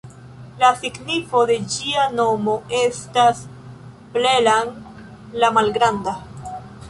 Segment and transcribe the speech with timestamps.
[0.61, 3.43] La signifo de ĝia nomo estas
[4.15, 6.17] "Plelan"-la-malgranda.